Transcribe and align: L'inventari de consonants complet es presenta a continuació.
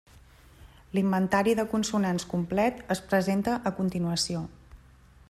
L'inventari 0.97 1.53
de 1.59 1.65
consonants 1.75 2.25
complet 2.33 2.83
es 2.97 3.05
presenta 3.13 3.57
a 3.73 3.77
continuació. 3.83 4.45